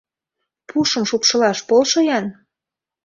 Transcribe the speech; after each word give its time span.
Пушым 0.69 1.03
шупшылаш 1.09 1.59
полшо-ян. 1.67 2.25